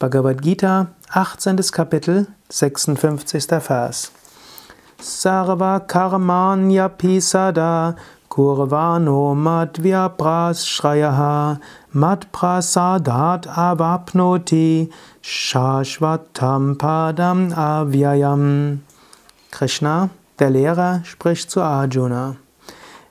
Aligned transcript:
Bhagavad 0.00 0.40
Gita, 0.40 0.88
18. 1.12 1.56
Kapitel, 1.72 2.26
56. 2.48 3.68
Vers. 3.68 4.10
Sarva 4.98 5.80
karmanya 5.86 6.88
pisada 6.88 7.96
kurvano 8.30 9.34
madhyaprasrayaha 9.36 11.60
madprasadat 11.94 13.46
avapnoti 13.46 14.88
shashvatam 15.22 16.78
padam 16.78 17.52
avyayam. 17.52 18.78
Krishna, 19.50 20.08
der 20.38 20.48
Lehrer, 20.48 21.02
spricht 21.04 21.50
zu 21.50 21.60
Arjuna. 21.60 22.36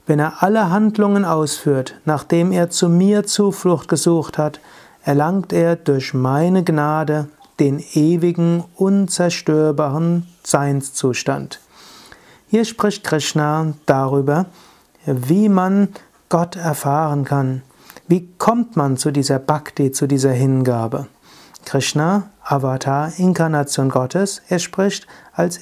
Wenn 0.07 0.17
er 0.17 0.41
alle 0.41 0.71
Handlungen 0.71 1.23
ausführt, 1.23 1.93
nachdem 2.05 2.51
er 2.51 2.71
zu 2.71 2.89
mir 2.89 3.27
Zuflucht 3.27 3.87
gesucht 3.87 4.39
hat, 4.39 4.59
erlangt 5.03 5.53
er 5.53 5.75
durch 5.75 6.13
meine 6.13 6.63
Gnade 6.63 7.27
den 7.59 7.83
ewigen, 7.93 8.63
unzerstörbaren 8.75 10.27
Seinszustand. 10.43 11.59
Hier 12.47 12.65
spricht 12.65 13.03
Krishna 13.03 13.73
darüber, 13.85 14.45
wie 15.05 15.49
man 15.49 15.89
Gott 16.29 16.55
erfahren 16.55 17.25
kann. 17.25 17.61
Wie 18.07 18.27
kommt 18.37 18.75
man 18.75 18.97
zu 18.97 19.11
dieser 19.11 19.39
Bhakti, 19.39 19.91
zu 19.91 20.07
dieser 20.07 20.31
Hingabe? 20.31 21.07
Krishna, 21.65 22.29
Avatar, 22.43 23.11
Inkarnation 23.17 23.89
Gottes, 23.89 24.41
er 24.47 24.59
spricht 24.59 25.05
als 25.33 25.59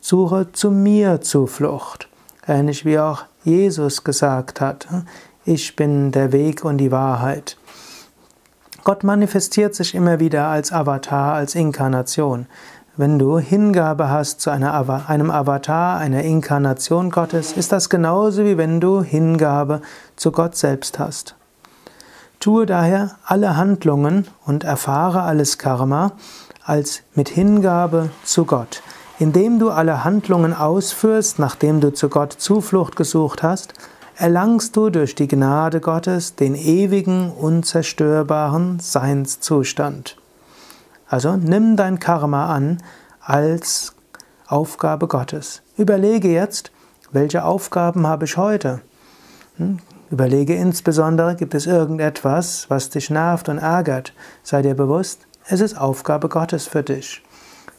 Suche 0.00 0.52
zu 0.52 0.70
mir 0.70 1.20
Zuflucht. 1.20 2.08
Ähnlich 2.46 2.84
wie 2.84 2.98
auch 2.98 3.24
Jesus 3.44 4.04
gesagt 4.04 4.60
hat, 4.60 4.86
ich 5.44 5.76
bin 5.76 6.12
der 6.12 6.32
Weg 6.32 6.64
und 6.64 6.78
die 6.78 6.92
Wahrheit. 6.92 7.56
Gott 8.86 9.02
manifestiert 9.02 9.74
sich 9.74 9.96
immer 9.96 10.20
wieder 10.20 10.46
als 10.46 10.72
Avatar, 10.72 11.34
als 11.34 11.56
Inkarnation. 11.56 12.46
Wenn 12.96 13.18
du 13.18 13.36
Hingabe 13.40 14.10
hast 14.10 14.40
zu 14.40 14.50
einem 14.50 15.32
Avatar, 15.32 15.98
einer 15.98 16.22
Inkarnation 16.22 17.10
Gottes, 17.10 17.50
ist 17.50 17.72
das 17.72 17.90
genauso 17.90 18.44
wie 18.44 18.56
wenn 18.58 18.80
du 18.80 19.02
Hingabe 19.02 19.80
zu 20.14 20.30
Gott 20.30 20.54
selbst 20.54 21.00
hast. 21.00 21.34
Tue 22.38 22.64
daher 22.64 23.16
alle 23.24 23.56
Handlungen 23.56 24.28
und 24.44 24.62
erfahre 24.62 25.22
alles 25.22 25.58
Karma 25.58 26.12
als 26.64 27.02
mit 27.16 27.28
Hingabe 27.28 28.10
zu 28.22 28.44
Gott. 28.44 28.84
Indem 29.18 29.58
du 29.58 29.70
alle 29.70 30.04
Handlungen 30.04 30.54
ausführst, 30.54 31.40
nachdem 31.40 31.80
du 31.80 31.92
zu 31.92 32.08
Gott 32.08 32.34
Zuflucht 32.34 32.94
gesucht 32.94 33.42
hast, 33.42 33.74
erlangst 34.16 34.76
du 34.76 34.88
durch 34.88 35.14
die 35.14 35.28
Gnade 35.28 35.80
Gottes 35.80 36.34
den 36.34 36.54
ewigen, 36.54 37.30
unzerstörbaren 37.30 38.80
Seinszustand. 38.80 40.16
Also 41.06 41.36
nimm 41.36 41.76
dein 41.76 41.98
Karma 41.98 42.54
an 42.54 42.82
als 43.20 43.94
Aufgabe 44.48 45.06
Gottes. 45.06 45.62
Überlege 45.76 46.28
jetzt, 46.28 46.72
welche 47.12 47.44
Aufgaben 47.44 48.06
habe 48.06 48.24
ich 48.24 48.36
heute? 48.36 48.80
Hm? 49.56 49.78
Überlege 50.10 50.54
insbesondere, 50.54 51.34
gibt 51.34 51.54
es 51.54 51.66
irgendetwas, 51.66 52.66
was 52.68 52.90
dich 52.90 53.10
nervt 53.10 53.48
und 53.48 53.58
ärgert? 53.58 54.12
Sei 54.42 54.62
dir 54.62 54.74
bewusst, 54.74 55.26
es 55.48 55.60
ist 55.60 55.78
Aufgabe 55.78 56.28
Gottes 56.28 56.66
für 56.66 56.82
dich. 56.82 57.22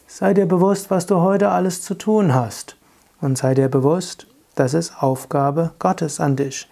Sei 0.07 0.33
dir 0.33 0.45
bewusst, 0.45 0.91
was 0.91 1.05
du 1.05 1.17
heute 1.17 1.49
alles 1.49 1.81
zu 1.81 1.95
tun 1.95 2.33
hast. 2.33 2.75
Und 3.21 3.37
sei 3.37 3.53
dir 3.53 3.69
bewusst, 3.69 4.27
das 4.59 4.73
ist 4.73 5.01
Aufgabe 5.01 5.71
Gottes 5.79 6.19
an 6.19 6.35
dich. 6.35 6.67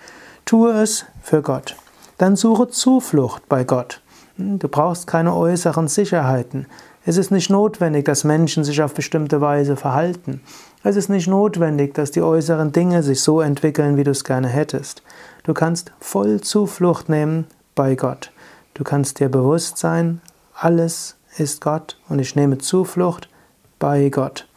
Tue 0.45 0.71
es 0.73 1.05
für 1.21 1.41
Gott. 1.41 1.75
Dann 2.17 2.35
suche 2.35 2.67
Zuflucht 2.67 3.47
bei 3.47 3.63
Gott. 3.63 4.01
Hm, 4.37 4.59
du 4.59 4.67
brauchst 4.67 5.07
keine 5.07 5.35
äußeren 5.35 5.87
Sicherheiten. 5.87 6.65
Es 7.05 7.17
ist 7.17 7.29
nicht 7.29 7.51
notwendig, 7.51 8.05
dass 8.05 8.23
Menschen 8.23 8.63
sich 8.63 8.81
auf 8.81 8.95
bestimmte 8.95 9.39
Weise 9.39 9.75
verhalten. 9.75 10.41
Es 10.83 10.95
ist 10.95 11.09
nicht 11.09 11.27
notwendig, 11.27 11.93
dass 11.93 12.09
die 12.09 12.23
äußeren 12.23 12.71
Dinge 12.71 13.03
sich 13.03 13.21
so 13.21 13.41
entwickeln, 13.41 13.97
wie 13.97 14.03
du 14.03 14.11
es 14.11 14.23
gerne 14.23 14.47
hättest. 14.47 15.03
Du 15.43 15.53
kannst 15.53 15.91
voll 15.99 16.41
Zuflucht 16.41 17.07
nehmen 17.07 17.45
bei 17.75 17.95
Gott. 17.95 18.31
Du 18.73 18.83
kannst 18.83 19.19
dir 19.19 19.29
bewusst 19.29 19.77
sein, 19.77 20.21
alles 20.55 21.17
ist 21.37 21.61
Gott 21.61 21.99
und 22.09 22.19
ich 22.19 22.35
nehme 22.35 22.57
Zuflucht 22.57 23.29
bei 23.77 24.09
Gott 24.09 24.47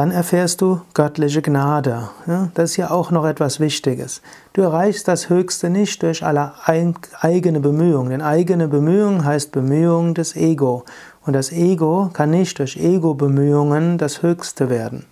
dann 0.00 0.12
erfährst 0.12 0.62
du 0.62 0.80
göttliche 0.94 1.42
Gnade. 1.42 2.08
das 2.54 2.70
ist 2.70 2.76
ja 2.78 2.90
auch 2.90 3.10
noch 3.10 3.26
etwas 3.26 3.60
Wichtiges. 3.60 4.22
Du 4.54 4.62
erreichst 4.62 5.06
das 5.08 5.28
Höchste 5.28 5.68
nicht 5.68 6.02
durch 6.02 6.24
alle 6.24 6.54
eigene 6.64 7.60
Bemühungen. 7.60 8.08
Denn 8.08 8.22
eigene 8.22 8.66
Bemühung 8.66 9.26
heißt 9.26 9.52
Bemühung 9.52 10.14
des 10.14 10.36
Ego. 10.36 10.86
Und 11.26 11.34
das 11.34 11.52
Ego 11.52 12.08
kann 12.14 12.30
nicht 12.30 12.58
durch 12.58 12.78
Ego-Bemühungen 12.78 13.98
das 13.98 14.22
Höchste 14.22 14.70
werden. 14.70 15.04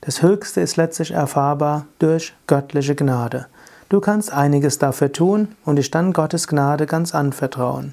Das 0.00 0.22
Höchste 0.22 0.62
ist 0.62 0.76
letztlich 0.76 1.10
erfahrbar 1.10 1.84
durch 1.98 2.32
göttliche 2.46 2.94
Gnade. 2.94 3.48
Du 3.90 4.00
kannst 4.00 4.32
einiges 4.32 4.78
dafür 4.78 5.12
tun 5.12 5.48
und 5.66 5.76
dich 5.76 5.90
dann 5.90 6.14
Gottes 6.14 6.48
Gnade 6.48 6.86
ganz 6.86 7.14
anvertrauen. 7.14 7.92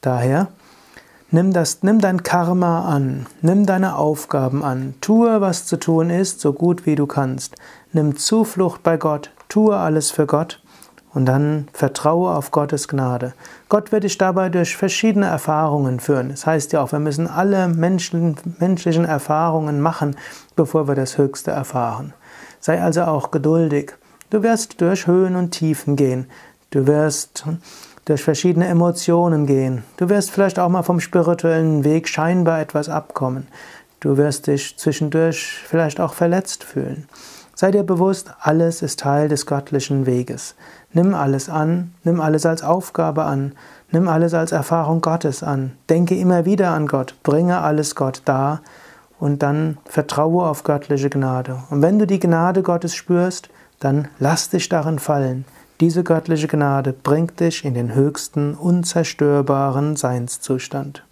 Daher 0.00 0.48
Nimm, 1.30 1.52
das, 1.52 1.82
nimm 1.82 2.00
dein 2.00 2.22
Karma 2.22 2.88
an, 2.88 3.26
nimm 3.42 3.66
deine 3.66 3.96
Aufgaben 3.96 4.64
an, 4.64 4.94
tue, 5.02 5.42
was 5.42 5.66
zu 5.66 5.76
tun 5.76 6.08
ist, 6.08 6.40
so 6.40 6.54
gut 6.54 6.86
wie 6.86 6.94
du 6.94 7.06
kannst. 7.06 7.56
Nimm 7.92 8.16
Zuflucht 8.16 8.82
bei 8.82 8.96
Gott, 8.96 9.30
tue 9.50 9.76
alles 9.76 10.10
für 10.10 10.24
Gott 10.24 10.62
und 11.12 11.26
dann 11.26 11.68
vertraue 11.74 12.34
auf 12.34 12.50
Gottes 12.50 12.88
Gnade. 12.88 13.34
Gott 13.68 13.92
wird 13.92 14.04
dich 14.04 14.16
dabei 14.16 14.48
durch 14.48 14.74
verschiedene 14.74 15.26
Erfahrungen 15.26 16.00
führen. 16.00 16.30
Das 16.30 16.46
heißt 16.46 16.72
ja 16.72 16.82
auch, 16.82 16.92
wir 16.92 16.98
müssen 16.98 17.26
alle 17.26 17.68
Menschen, 17.68 18.36
menschlichen 18.58 19.04
Erfahrungen 19.04 19.82
machen, 19.82 20.16
bevor 20.56 20.88
wir 20.88 20.94
das 20.94 21.18
Höchste 21.18 21.50
erfahren. 21.50 22.14
Sei 22.58 22.80
also 22.80 23.02
auch 23.02 23.30
geduldig. 23.30 23.92
Du 24.30 24.42
wirst 24.42 24.80
durch 24.80 25.06
Höhen 25.06 25.36
und 25.36 25.50
Tiefen 25.50 25.94
gehen. 25.94 26.26
Du 26.70 26.86
wirst 26.86 27.44
durch 28.08 28.22
verschiedene 28.22 28.66
Emotionen 28.66 29.46
gehen. 29.46 29.84
Du 29.98 30.08
wirst 30.08 30.30
vielleicht 30.30 30.58
auch 30.58 30.68
mal 30.68 30.82
vom 30.82 31.00
spirituellen 31.00 31.84
Weg 31.84 32.08
scheinbar 32.08 32.60
etwas 32.60 32.88
abkommen. 32.88 33.48
Du 34.00 34.16
wirst 34.16 34.46
dich 34.46 34.78
zwischendurch 34.78 35.60
vielleicht 35.66 36.00
auch 36.00 36.14
verletzt 36.14 36.64
fühlen. 36.64 37.06
Sei 37.54 37.70
dir 37.70 37.82
bewusst, 37.82 38.32
alles 38.40 38.82
ist 38.82 39.00
Teil 39.00 39.28
des 39.28 39.44
göttlichen 39.44 40.06
Weges. 40.06 40.54
Nimm 40.92 41.12
alles 41.14 41.48
an, 41.50 41.92
nimm 42.04 42.20
alles 42.20 42.46
als 42.46 42.62
Aufgabe 42.62 43.24
an, 43.24 43.52
nimm 43.90 44.08
alles 44.08 44.32
als 44.32 44.52
Erfahrung 44.52 45.00
Gottes 45.00 45.42
an. 45.42 45.72
Denke 45.90 46.14
immer 46.14 46.44
wieder 46.44 46.70
an 46.70 46.86
Gott, 46.86 47.16
bringe 47.24 47.60
alles 47.60 47.94
Gott 47.94 48.22
dar 48.24 48.62
und 49.18 49.42
dann 49.42 49.78
vertraue 49.84 50.46
auf 50.46 50.62
göttliche 50.62 51.10
Gnade. 51.10 51.58
Und 51.70 51.82
wenn 51.82 51.98
du 51.98 52.06
die 52.06 52.20
Gnade 52.20 52.62
Gottes 52.62 52.94
spürst, 52.94 53.50
dann 53.80 54.08
lass 54.18 54.50
dich 54.50 54.68
darin 54.68 54.98
fallen. 54.98 55.44
Diese 55.80 56.02
göttliche 56.02 56.48
Gnade 56.48 56.92
bringt 56.92 57.38
dich 57.38 57.64
in 57.64 57.74
den 57.74 57.94
höchsten, 57.94 58.54
unzerstörbaren 58.54 59.94
Seinszustand. 59.94 61.04